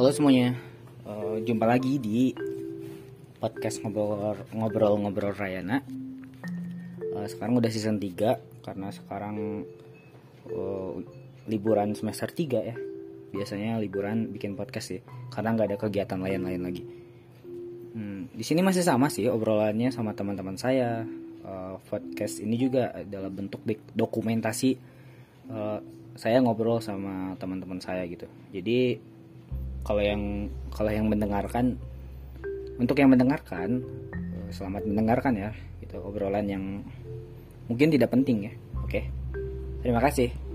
Halo 0.00 0.16
semuanya, 0.16 0.56
uh, 1.04 1.36
jumpa 1.44 1.68
lagi 1.68 2.00
di 2.00 2.32
podcast 3.36 3.84
ngobrol 3.84 4.32
ngobrol 4.48 4.96
ngobrol 4.96 5.36
Rayana. 5.36 5.84
Uh, 7.12 7.28
sekarang 7.28 7.60
udah 7.60 7.68
season 7.68 8.00
3 8.00 8.64
karena 8.64 8.88
sekarang 8.96 9.68
uh, 10.48 10.96
liburan 11.52 11.92
semester 11.92 12.32
3 12.32 12.64
ya. 12.64 12.80
Biasanya 13.28 13.76
liburan 13.76 14.32
bikin 14.32 14.56
podcast 14.56 14.88
sih, 14.88 15.04
karena 15.36 15.52
nggak 15.52 15.68
ada 15.68 15.76
kegiatan 15.76 16.16
lain-lain 16.16 16.64
lagi. 16.64 16.80
Hmm, 17.92 18.32
di 18.32 18.40
sini 18.40 18.64
masih 18.64 18.80
sama 18.80 19.12
sih 19.12 19.28
obrolannya 19.28 19.92
sama 19.92 20.16
teman-teman 20.16 20.56
saya. 20.56 21.04
Uh, 21.44 21.76
podcast 21.92 22.40
ini 22.40 22.56
juga 22.56 22.88
adalah 22.96 23.28
bentuk 23.28 23.60
dokumentasi 23.92 24.80
uh, 25.52 25.76
saya 26.16 26.40
ngobrol 26.40 26.80
sama 26.80 27.36
teman-teman 27.36 27.84
saya 27.84 28.00
gitu. 28.08 28.24
Jadi 28.48 29.10
kalau 29.86 30.02
yang 30.02 30.48
kalau 30.72 30.90
yang 30.92 31.06
mendengarkan 31.08 31.76
untuk 32.80 32.96
yang 32.96 33.12
mendengarkan 33.12 33.84
uh, 34.12 34.48
selamat 34.52 34.88
mendengarkan 34.88 35.32
ya 35.36 35.50
gitu 35.84 36.00
obrolan 36.00 36.46
yang 36.48 36.64
mungkin 37.68 37.92
tidak 37.92 38.10
penting 38.10 38.50
ya. 38.50 38.52
Oke. 38.82 39.06
Terima 39.80 40.00
kasih. 40.02 40.49